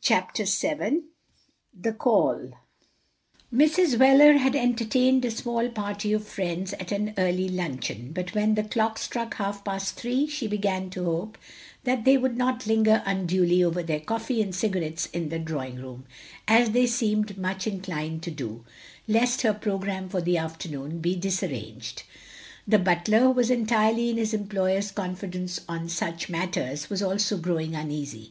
CHAPTER 0.00 0.44
VIi: 0.44 1.00
THE 1.76 1.92
CALL 1.92 2.52
Mrs. 3.52 3.98
Wheler 3.98 4.36
had 4.38 4.54
entertained 4.54 5.24
a 5.24 5.30
small 5.32 5.70
party 5.70 6.12
of 6.12 6.24
friends 6.24 6.72
at 6.74 6.92
an 6.92 7.12
eariy 7.16 7.50
Itmcheon, 7.50 8.14
but 8.14 8.32
when 8.32 8.54
the 8.54 8.62
clock 8.62 8.96
struck 8.96 9.34
half 9.38 9.64
past 9.64 9.96
three, 9.96 10.28
she 10.28 10.46
began 10.46 10.88
to 10.90 11.06
hope 11.06 11.36
that 11.82 12.04
they 12.04 12.16
wotdd 12.16 12.36
not 12.36 12.64
linger 12.68 13.02
undtily 13.04 13.64
over 13.64 13.82
their 13.82 13.98
coffee 13.98 14.40
and 14.40 14.54
cigarettes 14.54 15.06
in 15.06 15.30
the 15.30 15.40
drawing 15.40 15.80
room, 15.82 16.06
as 16.46 16.70
they 16.70 16.86
seemed 16.86 17.36
much 17.36 17.66
inclined 17.66 18.22
to 18.22 18.30
do— 18.30 18.64
^lest 19.08 19.42
her 19.42 19.52
programme 19.52 20.08
for 20.08 20.20
the 20.20 20.38
afternoon 20.38 21.00
be 21.00 21.16
disarranged. 21.16 22.04
The 22.68 22.78
butler, 22.78 23.18
who 23.22 23.30
was 23.32 23.50
entirely 23.50 24.10
in 24.10 24.16
his 24.16 24.32
employer's 24.32 24.92
confidence 24.92 25.58
on 25.68 25.88
such 25.88 26.28
matters, 26.28 26.88
was 26.88 27.02
also 27.02 27.36
growing 27.36 27.74
uneasy. 27.74 28.30